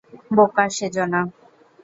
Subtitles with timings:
[0.35, 1.21] বোকা সেজো না!